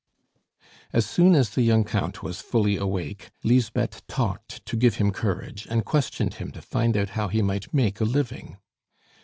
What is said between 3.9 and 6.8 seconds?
talked to give him courage, and questioned him to